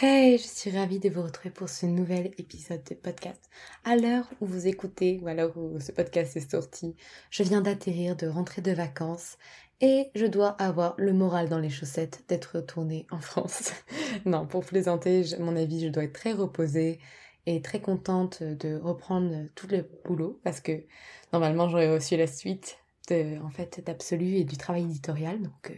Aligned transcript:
Hey, 0.00 0.38
je 0.38 0.46
suis 0.46 0.70
ravie 0.70 1.00
de 1.00 1.08
vous 1.08 1.24
retrouver 1.24 1.50
pour 1.50 1.68
ce 1.68 1.84
nouvel 1.84 2.30
épisode 2.38 2.84
de 2.84 2.94
podcast. 2.94 3.50
À 3.84 3.96
l'heure 3.96 4.30
où 4.40 4.46
vous 4.46 4.68
écoutez 4.68 5.18
ou 5.20 5.26
à 5.26 5.34
l'heure 5.34 5.56
où 5.56 5.80
ce 5.80 5.90
podcast 5.90 6.36
est 6.36 6.48
sorti, 6.48 6.94
je 7.30 7.42
viens 7.42 7.62
d'atterrir 7.62 8.14
de 8.14 8.28
rentrer 8.28 8.62
de 8.62 8.70
vacances 8.70 9.38
et 9.80 10.12
je 10.14 10.26
dois 10.26 10.50
avoir 10.50 10.94
le 10.98 11.12
moral 11.12 11.48
dans 11.48 11.58
les 11.58 11.68
chaussettes 11.68 12.22
d'être 12.28 12.58
retournée 12.58 13.08
en 13.10 13.18
France. 13.18 13.72
non, 14.24 14.46
pour 14.46 14.64
plaisanter, 14.64 15.24
mon 15.40 15.56
avis, 15.56 15.84
je 15.84 15.88
dois 15.88 16.04
être 16.04 16.12
très 16.12 16.32
reposée 16.32 17.00
et 17.46 17.60
très 17.60 17.80
contente 17.80 18.40
de 18.44 18.76
reprendre 18.76 19.48
tout 19.56 19.66
le 19.66 19.84
boulot 20.04 20.38
parce 20.44 20.60
que 20.60 20.84
normalement 21.32 21.68
j'aurais 21.68 21.92
reçu 21.92 22.16
la 22.16 22.28
suite 22.28 22.78
de, 23.08 23.40
en 23.42 23.50
fait, 23.50 23.82
d'Absolu 23.84 24.36
et 24.36 24.44
du 24.44 24.56
travail 24.58 24.84
éditorial. 24.84 25.42
Donc, 25.42 25.72
euh, 25.72 25.74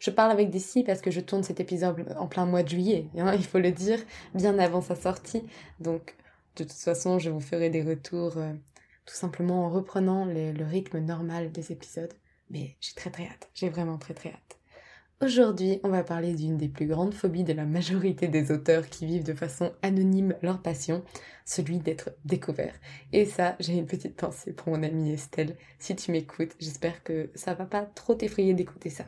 je 0.00 0.10
parle 0.10 0.30
avec 0.30 0.50
des 0.50 0.60
parce 0.84 1.00
que 1.00 1.10
je 1.10 1.20
tourne 1.20 1.42
cet 1.42 1.60
épisode 1.60 2.14
en 2.18 2.26
plein 2.26 2.46
mois 2.46 2.62
de 2.62 2.68
juillet, 2.68 3.06
hein, 3.18 3.34
il 3.34 3.44
faut 3.44 3.58
le 3.58 3.72
dire, 3.72 3.98
bien 4.34 4.58
avant 4.58 4.80
sa 4.80 4.94
sortie. 4.94 5.42
Donc, 5.80 6.14
de 6.56 6.64
toute 6.64 6.72
façon, 6.72 7.18
je 7.18 7.30
vous 7.30 7.40
ferai 7.40 7.70
des 7.70 7.82
retours 7.82 8.38
euh, 8.38 8.52
tout 9.04 9.14
simplement 9.14 9.66
en 9.66 9.70
reprenant 9.70 10.24
le 10.24 10.64
rythme 10.64 10.98
normal 10.98 11.52
des 11.52 11.72
épisodes. 11.72 12.12
Mais 12.50 12.76
j'ai 12.80 12.94
très 12.94 13.10
très 13.10 13.24
hâte, 13.24 13.50
j'ai 13.54 13.68
vraiment 13.68 13.98
très 13.98 14.14
très 14.14 14.30
hâte. 14.30 14.58
Aujourd'hui, 15.22 15.80
on 15.82 15.88
va 15.88 16.04
parler 16.04 16.34
d'une 16.34 16.58
des 16.58 16.68
plus 16.68 16.86
grandes 16.86 17.14
phobies 17.14 17.42
de 17.42 17.54
la 17.54 17.64
majorité 17.64 18.28
des 18.28 18.52
auteurs 18.52 18.86
qui 18.86 19.06
vivent 19.06 19.24
de 19.24 19.32
façon 19.32 19.72
anonyme 19.80 20.34
leur 20.42 20.60
passion, 20.60 21.02
celui 21.46 21.78
d'être 21.78 22.10
découvert. 22.26 22.74
Et 23.14 23.24
ça, 23.24 23.56
j'ai 23.58 23.72
une 23.72 23.86
petite 23.86 24.14
pensée 24.14 24.52
pour 24.52 24.68
mon 24.68 24.82
amie 24.82 25.12
Estelle. 25.12 25.56
Si 25.78 25.96
tu 25.96 26.12
m'écoutes, 26.12 26.54
j'espère 26.60 27.02
que 27.02 27.30
ça 27.34 27.54
va 27.54 27.64
pas 27.64 27.82
trop 27.94 28.14
t'effrayer 28.14 28.52
d'écouter 28.52 28.90
ça. 28.90 29.06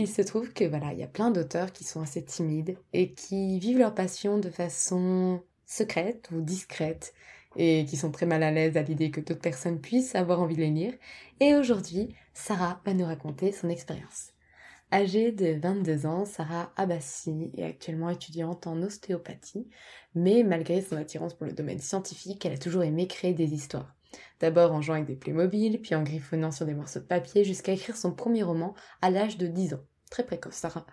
Il 0.00 0.06
se 0.06 0.22
trouve 0.22 0.52
que 0.52 0.62
voilà, 0.62 0.92
il 0.92 1.00
y 1.00 1.02
a 1.02 1.08
plein 1.08 1.32
d'auteurs 1.32 1.72
qui 1.72 1.82
sont 1.82 2.00
assez 2.00 2.24
timides 2.24 2.78
et 2.92 3.14
qui 3.14 3.58
vivent 3.58 3.80
leur 3.80 3.96
passion 3.96 4.38
de 4.38 4.48
façon 4.48 5.42
secrète 5.66 6.28
ou 6.32 6.40
discrète 6.40 7.12
et 7.56 7.84
qui 7.84 7.96
sont 7.96 8.12
très 8.12 8.24
mal 8.24 8.44
à 8.44 8.52
l'aise 8.52 8.76
à 8.76 8.82
l'idée 8.82 9.10
que 9.10 9.20
d'autres 9.20 9.40
personnes 9.40 9.80
puissent 9.80 10.14
avoir 10.14 10.40
envie 10.40 10.54
de 10.54 10.60
les 10.60 10.70
lire. 10.70 10.94
Et 11.40 11.56
aujourd'hui, 11.56 12.14
Sarah 12.32 12.80
va 12.86 12.94
nous 12.94 13.06
raconter 13.06 13.50
son 13.50 13.68
expérience. 13.68 14.28
Âgée 14.92 15.32
de 15.32 15.58
22 15.58 16.06
ans, 16.06 16.24
Sarah 16.24 16.72
Abbassi 16.76 17.50
est 17.56 17.64
actuellement 17.64 18.10
étudiante 18.10 18.68
en 18.68 18.80
ostéopathie, 18.80 19.66
mais 20.14 20.44
malgré 20.44 20.80
son 20.80 20.94
attirance 20.94 21.34
pour 21.34 21.46
le 21.46 21.54
domaine 21.54 21.80
scientifique, 21.80 22.46
elle 22.46 22.52
a 22.52 22.58
toujours 22.58 22.84
aimé 22.84 23.08
créer 23.08 23.34
des 23.34 23.52
histoires. 23.52 23.97
D'abord 24.40 24.72
en 24.72 24.80
jouant 24.80 24.94
avec 24.94 25.06
des 25.06 25.16
Playmobil, 25.16 25.80
puis 25.80 25.94
en 25.94 26.02
griffonnant 26.02 26.50
sur 26.50 26.66
des 26.66 26.74
morceaux 26.74 27.00
de 27.00 27.04
papier 27.04 27.44
jusqu'à 27.44 27.72
écrire 27.72 27.96
son 27.96 28.12
premier 28.12 28.42
roman 28.42 28.74
à 29.02 29.10
l'âge 29.10 29.38
de 29.38 29.46
10 29.46 29.74
ans. 29.74 29.84
Très 30.10 30.24
précoce, 30.24 30.54
Sarah. 30.54 30.86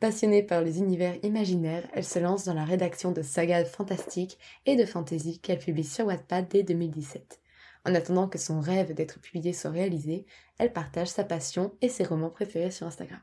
Passionnée 0.00 0.42
par 0.42 0.62
les 0.62 0.78
univers 0.78 1.16
imaginaires, 1.22 1.86
elle 1.92 2.04
se 2.04 2.18
lance 2.18 2.44
dans 2.44 2.54
la 2.54 2.64
rédaction 2.64 3.12
de 3.12 3.22
sagas 3.22 3.66
fantastiques 3.66 4.38
et 4.64 4.76
de 4.76 4.86
fantasy 4.86 5.40
qu'elle 5.40 5.58
publie 5.58 5.84
sur 5.84 6.06
Wattpad 6.06 6.48
dès 6.48 6.62
2017. 6.62 7.40
En 7.86 7.94
attendant 7.94 8.28
que 8.28 8.38
son 8.38 8.60
rêve 8.60 8.94
d'être 8.94 9.20
publié 9.20 9.52
soit 9.52 9.70
réalisé, 9.70 10.26
elle 10.58 10.72
partage 10.72 11.08
sa 11.08 11.24
passion 11.24 11.74
et 11.80 11.88
ses 11.88 12.04
romans 12.04 12.30
préférés 12.30 12.70
sur 12.70 12.86
Instagram. 12.86 13.20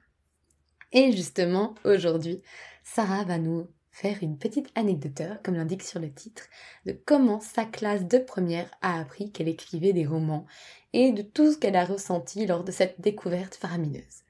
Et 0.92 1.12
justement, 1.12 1.76
aujourd'hui, 1.84 2.42
Sarah 2.84 3.24
va 3.24 3.38
nous 3.38 3.68
faire 3.97 4.19
une 4.22 4.38
petite 4.38 4.69
anecdoteur, 4.75 5.41
comme 5.41 5.56
l'indique 5.56 5.81
sur 5.81 6.00
le 6.00 6.12
titre, 6.12 6.44
de 6.85 6.91
comment 6.91 7.40
sa 7.40 7.66
classe 7.66 8.06
de 8.06 8.19
première 8.19 8.69
a 8.84 9.00
appris 9.00 9.31
qu'elle 9.31 9.47
écrivait 9.47 9.91
des 9.91 10.06
romans 10.06 10.46
et 10.94 11.12
de 11.12 11.24
tout 11.24 11.52
ce 11.52 11.58
qu'elle 11.58 11.75
a 11.75 11.84
ressenti 11.84 12.46
lors 12.46 12.63
de 12.63 12.72
cette 12.72 13.02
découverte 13.02 13.56
faramineuse. 13.56 14.22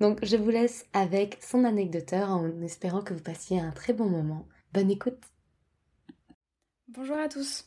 Donc 0.00 0.18
je 0.24 0.36
vous 0.36 0.50
laisse 0.50 0.86
avec 0.92 1.38
son 1.40 1.62
anecdoteur 1.62 2.28
en 2.28 2.60
espérant 2.62 3.02
que 3.02 3.14
vous 3.14 3.22
passiez 3.22 3.60
un 3.60 3.70
très 3.70 3.92
bon 3.92 4.06
moment. 4.06 4.48
Bonne 4.72 4.90
écoute 4.90 5.22
Bonjour 6.88 7.16
à 7.16 7.28
tous 7.28 7.66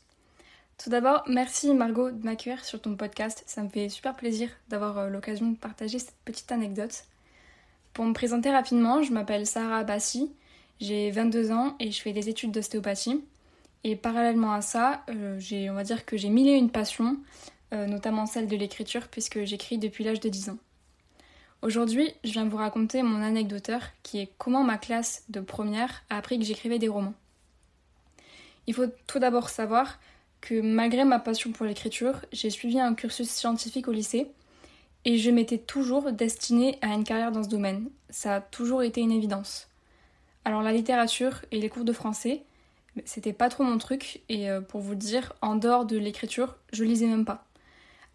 Tout 0.77 0.89
d'abord, 0.89 1.23
merci 1.27 1.73
Margot 1.73 2.11
de 2.11 2.25
m'accueillir 2.25 2.65
sur 2.65 2.81
ton 2.81 2.97
podcast. 2.97 3.43
Ça 3.45 3.63
me 3.63 3.69
fait 3.69 3.87
super 3.87 4.17
plaisir 4.17 4.49
d'avoir 4.67 4.97
euh, 4.97 5.09
l'occasion 5.09 5.49
de 5.49 5.57
partager 5.57 5.99
cette 5.99 6.19
petite 6.25 6.51
anecdote. 6.51 7.05
Pour 7.93 8.03
me 8.03 8.13
présenter 8.13 8.51
rapidement, 8.51 9.01
je 9.01 9.13
m'appelle 9.13 9.47
Sarah 9.47 9.85
Bassi, 9.85 10.35
j'ai 10.79 11.11
22 11.11 11.51
ans 11.51 11.75
et 11.79 11.91
je 11.91 12.01
fais 12.01 12.13
des 12.13 12.29
études 12.29 12.51
d'ostéopathie. 12.51 13.23
Et 13.83 13.95
parallèlement 13.95 14.53
à 14.53 14.61
ça, 14.61 15.03
euh, 15.09 15.39
on 15.69 15.73
va 15.73 15.83
dire 15.83 16.05
que 16.05 16.17
j'ai 16.17 16.29
mille 16.29 16.47
et 16.47 16.53
une 16.53 16.69
passions, 16.69 17.17
euh, 17.73 17.85
notamment 17.85 18.25
celle 18.25 18.47
de 18.47 18.55
l'écriture, 18.55 19.07
puisque 19.07 19.43
j'écris 19.43 19.77
depuis 19.77 20.03
l'âge 20.03 20.19
de 20.19 20.29
10 20.29 20.49
ans. 20.49 20.57
Aujourd'hui, 21.61 22.13
je 22.23 22.31
viens 22.31 22.47
vous 22.47 22.57
raconter 22.57 23.01
mon 23.01 23.21
anecdoteur, 23.21 23.81
qui 24.03 24.19
est 24.19 24.31
comment 24.37 24.63
ma 24.63 24.77
classe 24.77 25.23
de 25.29 25.39
première 25.39 26.03
a 26.09 26.17
appris 26.17 26.37
que 26.37 26.45
j'écrivais 26.45 26.79
des 26.79 26.87
romans. 26.87 27.15
Il 28.67 28.73
faut 28.73 28.87
tout 29.07 29.19
d'abord 29.19 29.49
savoir 29.49 29.99
que 30.41 30.61
malgré 30.61 31.03
ma 31.03 31.19
passion 31.19 31.51
pour 31.51 31.65
l'écriture, 31.65 32.25
j'ai 32.31 32.49
suivi 32.49 32.79
un 32.79 32.93
cursus 32.93 33.29
scientifique 33.29 33.87
au 33.87 33.91
lycée 33.91 34.27
et 35.05 35.17
je 35.17 35.31
m'étais 35.31 35.57
toujours 35.57 36.11
destinée 36.11 36.77
à 36.81 36.93
une 36.93 37.03
carrière 37.03 37.31
dans 37.31 37.43
ce 37.43 37.49
domaine. 37.49 37.89
Ça 38.09 38.35
a 38.35 38.41
toujours 38.41 38.83
été 38.83 39.01
une 39.01 39.11
évidence. 39.11 39.67
Alors 40.47 40.61
la 40.61 40.71
littérature 40.71 41.41
et 41.51 41.59
les 41.59 41.67
cours 41.67 41.83
de 41.83 41.91
français, 41.91 42.43
c'était 43.03 43.33
pas 43.33 43.49
trop 43.49 43.65
mon 43.65 43.77
truc 43.77 44.21
et 44.29 44.49
euh, 44.49 44.61
pour 44.61 44.79
vous 44.79 44.95
dire, 44.95 45.33
en 45.41 45.57
dehors 45.57 45.83
de 45.83 45.97
l'écriture, 45.97 46.55
je 46.71 46.85
lisais 46.85 47.05
même 47.05 47.25
pas. 47.25 47.43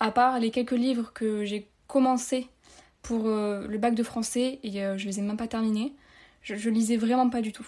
À 0.00 0.10
part 0.10 0.40
les 0.40 0.50
quelques 0.50 0.70
livres 0.70 1.12
que 1.12 1.44
j'ai 1.44 1.68
commencé 1.88 2.48
pour 3.02 3.26
euh, 3.26 3.66
le 3.68 3.76
bac 3.76 3.94
de 3.94 4.02
français 4.02 4.60
et 4.62 4.82
euh, 4.82 4.96
je 4.96 5.04
les 5.04 5.18
ai 5.18 5.22
même 5.22 5.36
pas 5.36 5.46
terminés. 5.46 5.92
Je, 6.40 6.70
lisais 6.70 6.96
vraiment 6.96 7.28
pas 7.28 7.42
du 7.42 7.52
tout. 7.52 7.66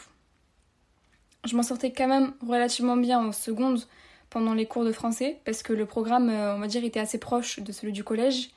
Je 1.44 1.55
m'en 1.56 1.62
sortais 1.62 1.93
quand 1.93 2.08
même 2.08 2.32
relativement 2.49 2.96
bien 2.96 3.19
en 3.19 3.32
seconde 3.32 3.82
pendant 4.31 4.55
les 4.55 4.64
cours 4.64 4.87
de 4.87 4.93
français 4.93 5.40
parce 5.44 5.62
que 5.62 5.75
le 5.75 5.84
programme, 5.84 6.31
on 6.31 6.58
va 6.58 6.69
dire, 6.69 6.84
était 6.84 7.00
assez 7.00 7.19
proche 7.19 7.61
de 7.61 7.70
celui 7.70 7.93
du 7.93 8.02
collège. 8.02 8.49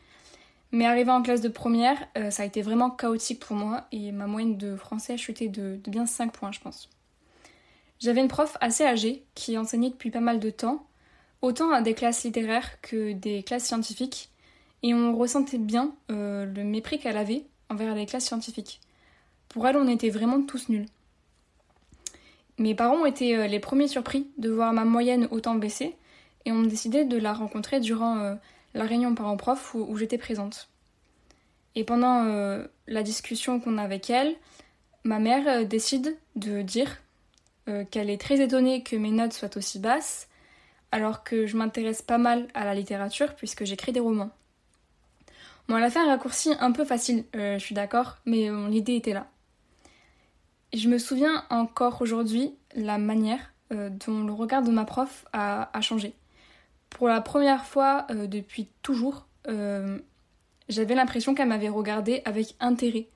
Mais 0.72 0.86
arrivé 0.86 1.12
en 1.12 1.22
classe 1.22 1.42
de 1.42 1.48
première, 1.48 1.98
ça 2.30 2.44
a 2.44 2.46
été 2.46 2.62
vraiment 2.62 2.90
chaotique 2.90 3.40
pour 3.40 3.56
moi 3.56 3.86
et 3.94 4.12
ma 4.12 4.28
moyenne 4.28 4.58
de 4.58 4.76
français 4.76 5.14
a 5.14 5.18
chuté 5.18 5.48
de, 5.48 5.80
bien 5.88 6.06
5 6.06 6.34
points, 6.34 6.52
je 6.52 6.60
pense. 6.60 6.90
J'avais 8.00 8.22
une 8.22 8.28
prof 8.28 8.58
assez 8.60 8.86
âgée 8.86 9.24
qui 9.34 9.58
enseignait 9.58 9.90
depuis 9.90 10.12
pas 10.12 10.20
mal 10.20 10.40
de 10.40 10.50
temps, 10.50 10.86
autant 11.42 11.72
à 11.72 11.82
des 11.82 11.94
classes 11.94 12.24
littéraires 12.24 12.82
que 12.82 13.14
des 13.14 13.44
classes 13.44 13.66
scientifiques, 13.66 14.30
et 14.84 14.94
on 14.94 15.16
ressentait 15.18 15.58
bien 15.58 15.96
euh, 16.12 16.46
le 16.46 16.64
mépris 16.64 17.00
qu'elle 17.00 17.18
avait 17.18 17.46
envers 17.70 17.96
les 17.96 18.06
classes 18.06 18.26
scientifiques. 18.26 18.80
Pour 19.50 19.68
elle, 19.68 19.78
on 19.78 19.88
était 19.88 20.10
vraiment 20.10 20.42
tous 20.44 20.70
nuls. 20.70 20.86
Mes 22.60 22.76
parents 22.76 23.02
ont 23.02 23.06
été 23.06 23.36
euh, 23.36 23.48
les 23.48 23.60
premiers 23.60 23.88
surpris 23.88 24.28
de 24.38 24.50
voir 24.50 24.74
ma 24.74 24.86
moyenne 24.86 25.28
autant 25.32 25.56
baisser 25.56 25.96
et 26.46 26.52
ont 26.52 26.62
décidé 26.62 27.06
de 27.06 27.18
la 27.18 27.34
rencontrer 27.34 27.80
durant 27.80 28.18
euh, 28.18 28.36
la 28.74 28.86
réunion 28.86 29.16
parents-prof 29.16 29.74
où, 29.74 29.86
où 29.88 29.98
j'étais 29.98 30.18
présente. 30.18 30.70
Et 31.76 31.84
pendant 31.84 32.24
la 32.88 33.04
discussion 33.04 33.60
qu'on 33.60 33.78
a 33.78 33.84
avec 33.84 34.10
elle, 34.10 34.36
ma 35.04 35.20
mère 35.20 35.64
décide 35.68 36.18
de 36.36 36.64
dire 36.64 36.98
qu'elle 37.92 38.10
est 38.10 38.20
très 38.20 38.42
étonnée 38.42 38.82
que 38.82 38.96
mes 38.96 39.12
notes 39.12 39.34
soient 39.34 39.56
aussi 39.58 39.78
basses 39.78 40.28
alors 40.92 41.24
que 41.24 41.46
je 41.46 41.58
m'intéresse 41.58 42.02
pas 42.02 42.18
mal 42.18 42.48
à 42.54 42.66
la 42.66 42.74
littérature 42.74 43.36
puisque 43.36 43.66
j'écris 43.66 43.92
des 43.92 44.00
romans. 44.00 44.32
Bon, 45.68 45.78
elle 45.78 45.84
a 45.84 45.90
fait 45.90 46.00
un 46.00 46.08
raccourci 46.08 46.54
un 46.60 46.72
peu 46.72 46.86
facile, 46.86 47.26
euh, 47.36 47.60
je 47.60 47.64
suis 47.64 47.76
d'accord, 47.76 48.18
mais 48.26 48.50
euh, 48.50 48.70
l'idée 48.70 48.96
était 48.96 49.14
là. 49.14 49.28
je 50.74 50.88
me 50.88 50.98
souviens 50.98 51.44
encore 51.50 52.02
aujourd'hui 52.02 52.54
la 52.74 52.98
manière 52.98 53.52
euh, 53.74 53.90
dont 53.90 54.24
le 54.24 54.32
regard 54.32 54.62
de 54.62 54.72
ma 54.72 54.86
prof 54.86 55.26
a, 55.34 55.70
changé. 55.82 56.14
Pour 56.90 57.08
la 57.08 57.22
première 57.22 57.66
fois 57.66 58.08
depuis 58.10 58.70
toujours, 58.82 59.28
j'avais 60.70 60.96
l'impression 60.96 61.36
qu'elle 61.36 61.50
m'avait 61.50 61.70
regardé 61.70 62.22
avec 62.26 62.56
intérêt, 62.60 63.08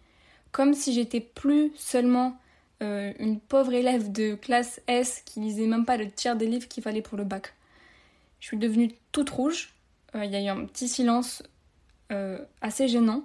comme 0.51 0.73
si 0.73 0.93
j'étais 0.93 1.19
plus 1.19 1.71
seulement 1.75 2.37
une 2.79 3.39
pauvre 3.39 3.73
élève 3.73 4.11
de 4.11 4.35
classe 4.35 4.81
S 4.87 5.23
qui 5.25 5.39
lisait 5.39 5.67
même 5.67 5.85
pas 5.85 5.97
le 5.97 6.09
tiers 6.11 6.35
des 6.35 6.47
livres 6.47 6.67
qu'il 6.67 6.83
fallait 6.83 7.01
pour 7.01 7.17
le 7.17 7.23
bac. 7.23 7.53
Je 8.39 8.47
suis 8.47 8.57
devenue 8.57 8.91
toute 9.11 9.29
rouge. 9.29 9.73
Il 10.13 10.29
y 10.29 10.35
a 10.35 10.41
eu 10.41 10.47
un 10.47 10.65
petit 10.65 10.87
silence 10.87 11.43
euh, 12.11 12.37
assez 12.59 12.89
gênant, 12.89 13.23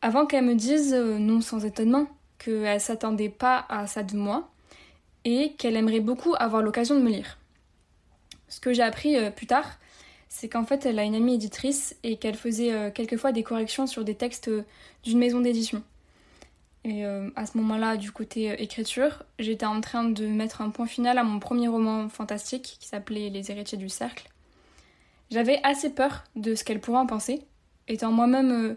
avant 0.00 0.24
qu'elle 0.24 0.46
me 0.46 0.54
dise, 0.54 0.94
euh, 0.94 1.18
non 1.18 1.42
sans 1.42 1.66
étonnement, 1.66 2.06
qu'elle 2.38 2.80
s'attendait 2.80 3.28
pas 3.28 3.66
à 3.68 3.86
ça 3.86 4.02
de 4.02 4.16
moi 4.16 4.50
et 5.26 5.52
qu'elle 5.58 5.76
aimerait 5.76 6.00
beaucoup 6.00 6.34
avoir 6.38 6.62
l'occasion 6.62 6.94
de 6.94 7.02
me 7.02 7.10
lire. 7.10 7.36
Ce 8.52 8.60
que 8.60 8.74
j'ai 8.74 8.82
appris 8.82 9.16
euh, 9.16 9.30
plus 9.30 9.46
tard, 9.46 9.78
c'est 10.28 10.48
qu'en 10.48 10.66
fait 10.66 10.84
elle 10.84 10.98
a 10.98 11.04
une 11.04 11.14
amie 11.14 11.34
éditrice 11.34 11.96
et 12.02 12.16
qu'elle 12.16 12.36
faisait 12.36 12.92
quelquefois 12.92 13.32
des 13.32 13.42
corrections 13.42 13.86
sur 13.86 14.04
des 14.04 14.14
textes 14.14 14.50
d'une 15.02 15.18
maison 15.18 15.40
d'édition. 15.40 15.82
Et 16.84 17.04
à 17.04 17.44
ce 17.44 17.58
moment-là, 17.58 17.98
du 17.98 18.12
côté 18.12 18.50
écriture, 18.60 19.24
j'étais 19.38 19.66
en 19.66 19.82
train 19.82 20.04
de 20.04 20.26
mettre 20.26 20.62
un 20.62 20.70
point 20.70 20.86
final 20.86 21.18
à 21.18 21.22
mon 21.22 21.38
premier 21.38 21.68
roman 21.68 22.08
fantastique 22.08 22.78
qui 22.80 22.88
s'appelait 22.88 23.28
Les 23.28 23.50
héritiers 23.50 23.76
du 23.76 23.90
cercle. 23.90 24.32
J'avais 25.32 25.60
assez 25.62 25.88
peur 25.88 26.24
de 26.36 26.54
ce 26.54 26.62
qu'elle 26.62 26.78
pourrait 26.78 26.98
en 26.98 27.06
penser, 27.06 27.40
étant 27.88 28.12
moi-même 28.12 28.50
euh, 28.52 28.74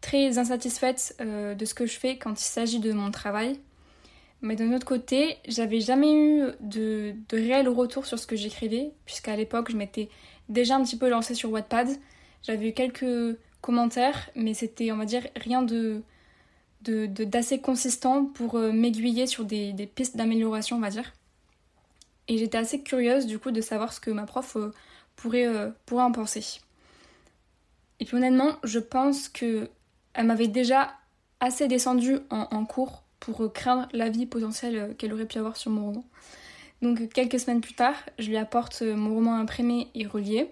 très 0.00 0.38
insatisfaite 0.38 1.16
euh, 1.20 1.56
de 1.56 1.64
ce 1.64 1.74
que 1.74 1.84
je 1.84 1.98
fais 1.98 2.16
quand 2.16 2.40
il 2.40 2.44
s'agit 2.44 2.78
de 2.78 2.92
mon 2.92 3.10
travail. 3.10 3.58
Mais 4.42 4.56
d'un 4.56 4.72
autre 4.72 4.86
côté, 4.86 5.36
j'avais 5.46 5.80
jamais 5.80 6.14
eu 6.14 6.42
de, 6.60 7.14
de 7.28 7.36
réel 7.36 7.68
retour 7.68 8.06
sur 8.06 8.18
ce 8.18 8.26
que 8.26 8.36
j'écrivais, 8.36 8.92
puisqu'à 9.04 9.36
l'époque, 9.36 9.70
je 9.70 9.76
m'étais 9.76 10.08
déjà 10.48 10.76
un 10.76 10.82
petit 10.82 10.96
peu 10.96 11.08
lancée 11.08 11.34
sur 11.34 11.50
Wattpad. 11.50 11.88
J'avais 12.42 12.68
eu 12.68 12.72
quelques 12.72 13.36
commentaires, 13.60 14.30
mais 14.34 14.54
c'était, 14.54 14.92
on 14.92 14.96
va 14.96 15.04
dire, 15.04 15.26
rien 15.36 15.62
de 15.62 16.02
d'assez 16.82 17.60
consistant 17.60 18.24
pour 18.24 18.54
euh, 18.54 18.72
m'aiguiller 18.72 19.26
sur 19.26 19.44
des, 19.44 19.74
pistes 19.94 20.16
d'amélioration, 20.16 20.76
on 20.76 20.80
va 20.80 20.88
dire. 20.88 21.12
Et 22.26 22.38
j'étais 22.38 22.56
assez 22.56 22.82
curieuse, 22.82 23.26
du 23.26 23.38
coup, 23.38 23.50
de 23.50 23.60
savoir 23.60 23.92
ce 23.92 24.00
que 24.00 24.10
ma 24.10 24.24
prof 24.24 24.56
pourrait, 25.14 25.46
pourrait 25.84 26.04
en 26.04 26.12
penser. 26.12 26.60
Et 28.00 28.06
puis 28.06 28.16
honnêtement, 28.16 28.56
je 28.64 28.78
pense 28.78 29.28
que 29.28 29.68
elle 30.14 30.26
m'avait 30.26 30.48
déjà 30.48 30.94
assez 31.38 31.68
descendu 31.68 32.18
en, 32.30 32.64
cours 32.64 33.04
pour 33.20 33.52
craindre 33.52 33.88
la 33.92 34.08
vie 34.08 34.26
potentielle 34.26 34.96
qu'elle 34.98 35.12
aurait 35.12 35.26
pu 35.26 35.38
avoir 35.38 35.56
sur 35.56 35.70
mon 35.70 35.86
roman. 35.86 36.04
Donc 36.82 37.10
quelques 37.12 37.38
semaines 37.38 37.60
plus 37.60 37.74
tard, 37.74 37.94
je 38.18 38.28
lui 38.28 38.38
apporte 38.38 38.82
mon 38.82 39.14
roman 39.14 39.36
imprimé 39.36 39.88
et 39.94 40.06
relié. 40.06 40.50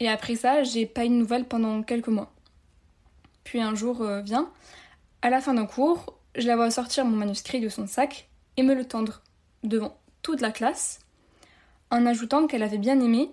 Et 0.00 0.08
après 0.08 0.34
ça, 0.34 0.62
j'ai 0.62 0.86
pas 0.86 1.04
eu 1.04 1.08
de 1.08 1.14
nouvelles 1.14 1.44
pendant 1.44 1.82
quelques 1.82 2.08
mois. 2.08 2.32
Puis 3.44 3.60
un 3.60 3.74
jour 3.74 4.02
euh, 4.02 4.22
vient, 4.22 4.50
à 5.22 5.30
la 5.30 5.40
fin 5.40 5.54
d'un 5.54 5.66
cours, 5.66 6.18
je 6.36 6.46
la 6.46 6.56
vois 6.56 6.70
sortir 6.70 7.04
mon 7.04 7.16
manuscrit 7.16 7.60
de 7.60 7.68
son 7.68 7.86
sac 7.86 8.28
et 8.56 8.62
me 8.62 8.74
le 8.74 8.84
tendre 8.84 9.22
devant 9.62 9.96
toute 10.22 10.40
la 10.40 10.50
classe, 10.50 11.00
en 11.90 12.04
ajoutant 12.06 12.46
qu'elle 12.46 12.62
avait 12.62 12.78
bien 12.78 12.98
aimé 13.00 13.30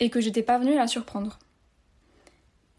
et 0.00 0.10
que 0.10 0.20
j'étais 0.20 0.42
pas 0.42 0.58
venue 0.58 0.74
la 0.74 0.86
surprendre. 0.86 1.38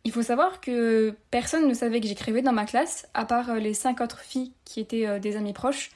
Il 0.06 0.12
faut 0.12 0.22
savoir 0.22 0.60
que 0.60 1.16
personne 1.32 1.68
ne 1.68 1.74
savait 1.74 2.02
que 2.02 2.08
j'écrivais 2.08 2.42
dans 2.42 2.52
ma 2.52 2.66
classe, 2.66 3.08
à 3.14 3.26
part 3.26 3.50
euh, 3.50 3.60
les 3.60 3.74
cinq 3.74 4.02
autres 4.02 4.20
filles 4.20 4.52
qui 4.66 4.82
étaient 4.82 5.08
euh, 5.08 5.20
des 5.20 5.38
amies 5.38 5.54
proches. 5.54 5.92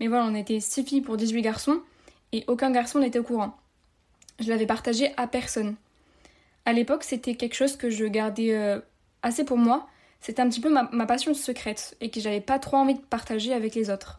Mais 0.00 0.08
voilà, 0.08 0.24
on 0.24 0.34
était 0.34 0.58
6 0.58 0.84
filles 0.84 1.00
pour 1.02 1.16
18 1.16 1.40
garçons, 1.42 1.80
et 2.32 2.42
aucun 2.48 2.72
garçon 2.72 2.98
n'était 2.98 3.20
au 3.20 3.22
courant. 3.22 3.56
Je 4.40 4.48
l'avais 4.48 4.66
partagé 4.66 5.12
à 5.16 5.28
personne. 5.28 5.76
À 6.64 6.72
l'époque, 6.72 7.04
c'était 7.04 7.36
quelque 7.36 7.54
chose 7.54 7.76
que 7.76 7.90
je 7.90 8.04
gardais 8.06 8.54
euh, 8.54 8.80
assez 9.22 9.44
pour 9.44 9.56
moi. 9.56 9.86
C'était 10.20 10.42
un 10.42 10.48
petit 10.48 10.60
peu 10.60 10.70
ma, 10.70 11.06
passion 11.06 11.32
secrète, 11.32 11.96
et 12.00 12.10
que 12.10 12.18
j'avais 12.18 12.40
pas 12.40 12.58
trop 12.58 12.78
envie 12.78 12.94
de 12.94 13.00
partager 13.00 13.52
avec 13.52 13.74
les 13.74 13.90
autres. 13.90 14.18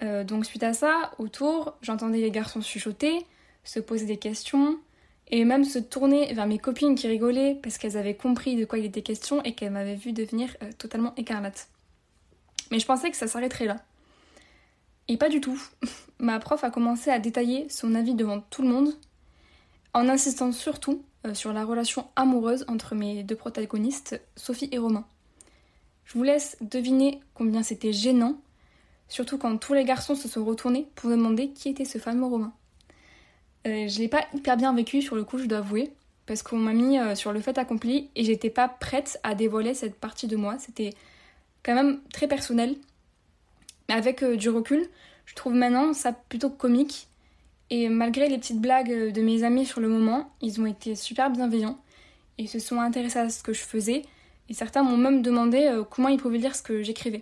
donc 0.00 0.44
suite 0.44 0.64
à 0.64 0.72
ça, 0.72 1.12
autour, 1.18 1.76
j'entendais 1.82 2.18
les 2.18 2.32
garçons 2.32 2.60
chuchoter, 2.60 3.24
se 3.62 3.78
poser 3.78 4.06
des 4.06 4.16
questions, 4.16 4.76
et 5.30 5.44
même 5.44 5.64
se 5.64 5.78
tourner 5.78 6.32
vers 6.32 6.46
mes 6.46 6.58
copines 6.58 6.94
qui 6.94 7.06
rigolaient 7.06 7.58
parce 7.62 7.78
qu'elles 7.78 7.96
avaient 7.96 8.16
compris 8.16 8.56
de 8.56 8.64
quoi 8.64 8.78
il 8.78 8.86
était 8.86 9.02
question 9.02 9.42
et 9.42 9.54
qu'elles 9.54 9.72
m'avaient 9.72 9.94
vu 9.94 10.12
devenir 10.12 10.56
euh, 10.62 10.70
totalement 10.76 11.14
écarlate. 11.16 11.68
Mais 12.70 12.78
je 12.78 12.86
pensais 12.86 13.10
que 13.10 13.16
ça 13.16 13.26
s'arrêterait 13.26 13.66
là. 13.66 13.76
Et 15.08 15.16
pas 15.16 15.28
du 15.28 15.40
tout. 15.40 15.60
Ma 16.18 16.38
prof 16.38 16.64
a 16.64 16.70
commencé 16.70 17.10
à 17.10 17.18
détailler 17.18 17.68
son 17.68 17.94
avis 17.94 18.14
devant 18.14 18.40
tout 18.40 18.62
le 18.62 18.68
monde, 18.68 18.94
en 19.94 20.08
insistant 20.08 20.52
surtout 20.52 21.02
euh, 21.26 21.34
sur 21.34 21.52
la 21.52 21.64
relation 21.64 22.08
amoureuse 22.16 22.64
entre 22.68 22.94
mes 22.94 23.22
deux 23.22 23.36
protagonistes, 23.36 24.20
Sophie 24.36 24.68
et 24.72 24.78
Romain. 24.78 25.04
Je 26.04 26.14
vous 26.14 26.22
laisse 26.22 26.56
deviner 26.62 27.20
combien 27.34 27.62
c'était 27.62 27.92
gênant, 27.92 28.40
surtout 29.08 29.36
quand 29.36 29.58
tous 29.58 29.74
les 29.74 29.84
garçons 29.84 30.14
se 30.14 30.26
sont 30.26 30.44
retournés 30.44 30.88
pour 30.94 31.10
demander 31.10 31.50
qui 31.50 31.68
était 31.68 31.84
ce 31.84 31.98
fameux 31.98 32.24
Romain. 32.24 32.54
Euh, 33.68 33.88
je 33.88 33.98
l'ai 33.98 34.08
pas 34.08 34.24
hyper 34.34 34.56
bien 34.56 34.72
vécu 34.74 35.02
sur 35.02 35.14
le 35.14 35.24
coup, 35.24 35.38
je 35.38 35.44
dois 35.44 35.58
avouer, 35.58 35.90
parce 36.26 36.42
qu'on 36.42 36.56
m'a 36.56 36.72
mis 36.72 36.98
euh, 36.98 37.14
sur 37.14 37.32
le 37.32 37.40
fait 37.40 37.58
accompli 37.58 38.08
et 38.14 38.24
j'étais 38.24 38.50
pas 38.50 38.68
prête 38.68 39.20
à 39.22 39.34
dévoiler 39.34 39.74
cette 39.74 39.94
partie 39.94 40.26
de 40.26 40.36
moi. 40.36 40.56
C'était 40.58 40.94
quand 41.62 41.74
même 41.74 42.00
très 42.12 42.28
personnel. 42.28 42.76
Mais 43.88 43.94
avec 43.94 44.22
euh, 44.22 44.36
du 44.36 44.48
recul, 44.48 44.88
je 45.26 45.34
trouve 45.34 45.54
maintenant 45.54 45.92
ça 45.92 46.12
plutôt 46.12 46.50
comique. 46.50 47.08
Et 47.70 47.90
malgré 47.90 48.28
les 48.28 48.38
petites 48.38 48.60
blagues 48.60 49.12
de 49.12 49.20
mes 49.20 49.44
amis 49.44 49.66
sur 49.66 49.80
le 49.80 49.88
moment, 49.88 50.32
ils 50.40 50.60
ont 50.60 50.66
été 50.66 50.94
super 50.94 51.30
bienveillants. 51.30 51.78
Ils 52.38 52.48
se 52.48 52.58
sont 52.58 52.80
intéressés 52.80 53.18
à 53.18 53.28
ce 53.28 53.42
que 53.42 53.52
je 53.52 53.60
faisais. 53.60 54.02
Et 54.48 54.54
certains 54.54 54.82
m'ont 54.82 54.96
même 54.96 55.20
demandé 55.20 55.70
comment 55.90 56.08
ils 56.08 56.16
pouvaient 56.16 56.38
lire 56.38 56.56
ce 56.56 56.62
que 56.62 56.82
j'écrivais. 56.82 57.20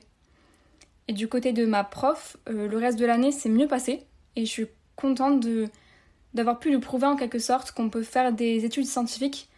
Et 1.08 1.12
du 1.12 1.26
côté 1.26 1.52
de 1.52 1.66
ma 1.66 1.82
prof, 1.82 2.36
le 2.46 2.76
reste 2.76 2.96
de 2.96 3.06
l'année 3.06 3.32
s'est 3.32 3.48
mieux 3.48 3.66
passé. 3.66 4.04
Et 4.36 4.46
je 4.46 4.50
suis 4.50 4.66
contente 4.94 5.40
de, 5.40 5.68
d'avoir 6.36 6.60
pu 6.60 6.70
lui 6.70 6.78
prouver 6.78 7.06
en 7.06 7.16
quelque 7.16 7.40
sorte 7.40 7.72
qu'on 7.72 7.90
peut 7.90 8.02
faire 8.02 8.32
des 8.32 8.64
études 8.64 8.86
scientifiques 8.86 9.48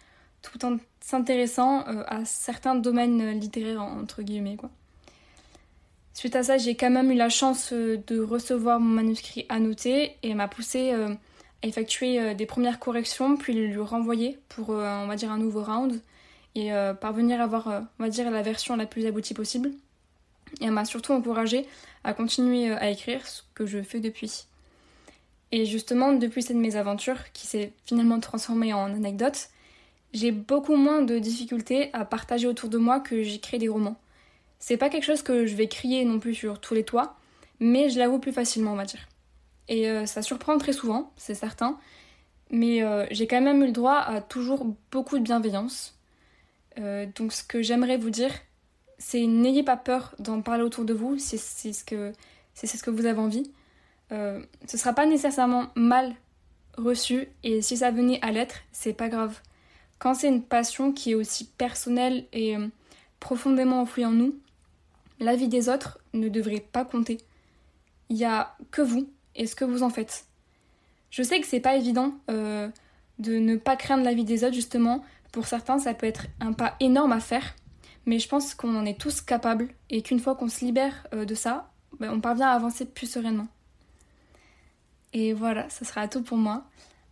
tout 0.41 0.65
en 0.65 0.79
s'intéressant 1.01 1.87
euh, 1.89 2.05
à 2.07 2.25
certains 2.25 2.75
domaines 2.75 3.39
littéraires 3.39 3.83
entre 3.83 4.23
guillemets 4.23 4.57
quoi. 4.57 4.71
Suite 6.15 6.35
à 6.35 6.43
ça, 6.43 6.59
j'ai 6.59 6.75
quand 6.75 6.91
même 6.91 7.13
eu 7.13 7.15
la 7.15 7.29
chance 7.29 7.73
euh, 7.73 8.03
de 8.09 8.21
recevoir 8.21 8.81
mon 8.81 8.95
manuscrit 8.95 9.47
annoté 9.49 10.17
et 10.23 10.35
m'a 10.35 10.49
poussé 10.49 10.93
euh, 10.93 11.15
à 11.63 11.67
effectuer 11.67 12.35
des 12.35 12.47
premières 12.47 12.79
corrections 12.79 13.37
puis 13.37 13.53
lui 13.53 13.77
renvoyer 13.79 14.39
pour 14.49 14.71
on 14.71 15.07
va 15.09 15.17
dire 15.17 15.33
un 15.33 15.39
nouveau 15.39 15.65
round 15.65 16.01
et 16.55 16.71
parvenir 17.01 17.41
à 17.41 17.45
avoir 17.45 17.67
on 17.67 18.03
va 18.05 18.09
dire 18.09 18.31
la 18.31 18.43
version 18.43 18.77
la 18.77 18.87
plus 18.87 19.07
aboutie 19.07 19.35
possible. 19.35 19.73
Et 20.61 20.67
elle 20.67 20.71
m'a 20.71 20.85
surtout 20.85 21.13
encouragé 21.15 21.67
à 22.05 22.15
continuer 22.15 22.71
à 22.71 22.91
écrire 22.91 23.27
ce 23.27 23.43
que 23.55 23.67
je 23.67 23.83
fais 23.83 23.99
depuis. 23.99 24.47
Et 25.52 25.64
justement, 25.64 26.12
depuis 26.12 26.43
cette 26.43 26.57
mésaventure 26.57 27.33
qui 27.33 27.47
s'est 27.47 27.73
finalement 27.85 28.21
transformée 28.21 28.73
en 28.75 28.93
anecdote, 28.93 29.49
j'ai 30.12 30.33
beaucoup 30.33 30.76
moins 30.76 31.02
de 31.02 31.19
difficultés 31.19 31.90
à 31.93 32.05
partager 32.05 32.47
autour 32.47 32.69
de 32.69 32.78
moi 32.78 33.00
que 33.00 33.23
j'écris 33.23 33.59
des 33.59 33.69
romans. 33.69 33.97
C'est 34.59 34.76
pas 34.76 34.88
quelque 34.88 35.05
chose 35.05 35.23
que 35.23 35.47
je 35.47 35.55
vais 35.55 35.69
crier 35.69 36.05
non 36.05 36.19
plus 36.19 36.35
sur 36.35 36.61
tous 36.61 36.75
les 36.75 36.85
toits, 36.85 37.17
mais 37.61 37.90
je 37.90 37.99
l'avoue 37.99 38.19
plus 38.19 38.33
facilement, 38.33 38.73
on 38.73 38.76
va 38.76 38.85
dire. 38.85 39.09
Et 39.69 39.88
euh, 39.88 40.07
ça 40.07 40.23
surprend 40.23 40.57
très 40.59 40.73
souvent, 40.73 41.12
c'est 41.17 41.35
certain, 41.35 41.78
mais 42.50 42.83
euh, 42.83 43.07
j'ai 43.11 43.26
quand 43.26 43.40
même 43.40 43.62
eu 43.62 43.67
le 43.67 43.73
droit 43.73 43.99
à 43.99 44.21
toujours 44.21 44.67
beaucoup 44.90 45.19
de 45.19 45.23
bienveillance. 45.23 45.99
Euh, 46.78 47.07
donc 47.17 47.33
ce 47.33 47.45
que 47.45 47.62
j'aimerais 47.62 47.99
vous 47.99 48.11
dire, 48.11 48.33
c'est 48.99 49.26
n'ayez 49.26 49.62
pas 49.62 49.76
peur 49.76 50.14
d'en 50.19 50.40
parler 50.40 50.62
autour 50.62 50.85
de 50.85 50.95
vous 50.95 51.19
si 51.19 51.38
c'est 51.38 51.73
ce 51.73 51.85
que, 51.85 52.12
ce 52.55 52.83
que 52.83 52.90
vous 52.90 53.07
avez 53.07 53.21
envie. 53.21 53.50
Euh, 54.12 54.41
ce 54.67 54.79
sera 54.79 54.93
pas 54.93 55.07
nécessairement 55.07 55.67
mal 55.75 56.15
reçu 56.77 57.29
et 57.43 57.61
si 57.61 57.77
ça 57.77 57.91
venait 57.91 58.21
à 58.23 58.31
l'être, 58.31 58.57
c'est 58.73 58.93
pas 58.93 59.09
grave. 59.09 59.41
Quand 59.99 60.15
c'est 60.15 60.29
une 60.29 60.43
passion 60.43 60.93
qui 60.93 61.12
est 61.12 61.15
aussi 61.15 61.47
personnelle 61.59 62.27
et 62.33 62.57
euh, 62.57 62.69
profondément 63.21 63.81
enfouie 63.81 64.07
en 64.07 64.12
nous, 64.12 64.38
la 65.21 65.35
vie 65.35 65.49
des 65.49 65.69
autres 65.69 65.99
ne 66.15 66.29
devrait 66.29 66.65
pas 66.73 66.85
compter. 66.85 67.19
Il 68.09 68.17
y 68.17 68.25
a 68.25 68.57
que 68.71 68.83
vous 68.83 69.11
et 69.35 69.47
ce 69.47 69.57
que 69.57 69.65
vous 69.65 69.83
en 69.83 69.91
faites. 69.91 70.25
Je 71.11 71.23
sais 71.23 71.41
que 71.41 71.47
c'est 71.47 71.61
pas 71.61 71.77
évident 71.77 72.15
euh, 72.31 72.69
de 73.19 73.35
ne 73.35 73.57
pas 73.57 73.77
craindre 73.77 74.05
la 74.05 74.15
vie 74.15 74.25
des 74.25 74.45
autres, 74.45 74.55
justement. 74.55 75.05
Pour 75.33 75.47
certains, 75.47 75.79
ça 75.79 75.95
peut 75.95 76.07
être 76.07 76.27
un 76.41 76.53
pas 76.53 76.77
énorme 76.81 77.12
à 77.12 77.21
faire, 77.21 77.57
mais 78.07 78.19
je 78.19 78.29
pense 78.29 78.55
qu'on 78.55 78.77
en 78.77 78.87
est 78.87 78.99
tous 78.99 79.21
capables 79.21 79.69
et 79.91 80.03
qu'une 80.03 80.21
fois 80.21 80.37
qu'on 80.37 80.49
se 80.49 80.65
libère 80.65 81.07
de 81.12 81.35
ça, 81.35 81.71
ben, 81.99 82.12
on 82.12 82.21
parvient 82.21 82.49
à 82.49 82.53
avancer 82.53 82.85
plus 82.87 83.11
sereinement. 83.11 83.49
Et 85.12 85.33
voilà, 85.33 85.69
ce 85.71 85.85
sera 85.85 86.09
tout 86.09 86.23
pour 86.23 86.37
moi. 86.37 86.65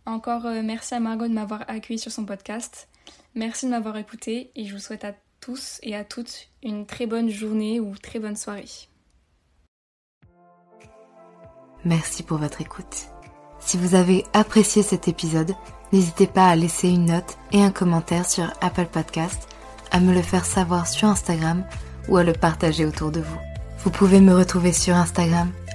Encore 0.05 0.45
euh, 0.45 0.61
merci 0.63 0.95
à 0.95 0.99
Margot 0.99 1.27
de 1.27 1.33
m'avoir 1.33 1.63
accueilli 1.67 1.99
sur 1.99 2.11
son 2.11 2.25
podcast. 2.25 2.87
Merci 3.35 3.65
de 3.65 3.71
m'avoir 3.71 3.97
écouté 3.97 4.51
et 4.55 4.65
je 4.65 4.73
vous 4.73 4.79
souhaite 4.79 5.03
à 5.03 5.13
tous 5.41 5.79
et 5.83 5.95
à 5.95 6.03
toutes 6.03 6.49
une 6.63 6.85
très 6.85 7.05
bonne 7.05 7.29
journée 7.29 7.79
ou 7.79 7.95
très 7.97 8.19
bonne 8.19 8.35
soirée. 8.35 8.65
Merci 11.83 12.23
pour 12.23 12.37
votre 12.37 12.61
écoute. 12.61 13.07
Si 13.59 13.77
vous 13.77 13.95
avez 13.95 14.25
apprécié 14.33 14.83
cet 14.83 15.07
épisode, 15.07 15.53
n'hésitez 15.91 16.27
pas 16.27 16.47
à 16.47 16.55
laisser 16.55 16.89
une 16.89 17.05
note 17.05 17.37
et 17.51 17.61
un 17.61 17.71
commentaire 17.71 18.27
sur 18.29 18.51
Apple 18.61 18.87
Podcast, 18.87 19.47
à 19.91 19.99
me 19.99 20.13
le 20.13 20.21
faire 20.21 20.45
savoir 20.45 20.87
sur 20.87 21.07
Instagram 21.07 21.63
ou 22.07 22.17
à 22.17 22.23
le 22.23 22.33
partager 22.33 22.85
autour 22.85 23.11
de 23.11 23.19
vous. 23.19 23.39
Vous 23.79 23.91
pouvez 23.91 24.19
me 24.19 24.33
retrouver 24.33 24.73
sur 24.73 24.95
Instagram 24.95 25.51